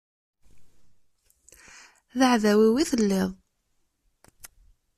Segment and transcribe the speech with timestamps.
[2.17, 3.29] D aɛdaw-iw i telliḍ.